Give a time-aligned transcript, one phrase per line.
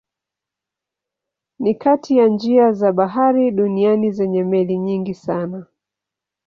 [1.59, 5.65] Ni kati ya njia za bahari duniani zenye meli nyingi sana.